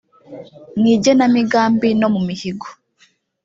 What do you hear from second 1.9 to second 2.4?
no mu